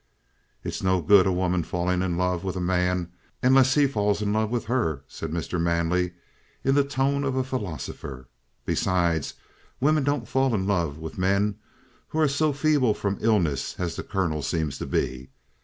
[0.63, 3.11] "It's no good a woman falling in love with a man
[3.43, 5.61] unless he falls in love with her," said Mr.
[5.61, 6.13] Manley,
[6.63, 8.27] in the tone of a philosopher.
[8.65, 9.35] "Besides,
[9.79, 11.59] women don't fall in love with men
[12.07, 15.29] who are so feeble from illness as the Colonel seems to be.